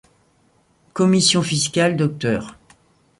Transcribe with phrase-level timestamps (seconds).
[0.93, 2.57] Commission Fiscale: Dr.